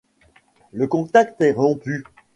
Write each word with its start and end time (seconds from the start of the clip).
Le 0.73 0.87
contact 0.87 1.39
est 1.41 1.51
rompu. 1.51 2.03